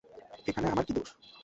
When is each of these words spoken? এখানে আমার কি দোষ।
এখানে 0.47 0.67
আমার 0.67 0.85
কি 0.87 0.93
দোষ। 0.93 1.09